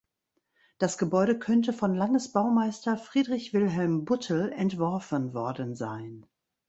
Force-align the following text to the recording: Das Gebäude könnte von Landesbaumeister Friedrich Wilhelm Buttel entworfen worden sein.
Das 0.79 0.97
Gebäude 0.97 1.37
könnte 1.37 1.73
von 1.73 1.93
Landesbaumeister 1.93 2.97
Friedrich 2.97 3.53
Wilhelm 3.53 4.03
Buttel 4.03 4.51
entworfen 4.51 5.35
worden 5.35 5.75
sein. 5.75 6.25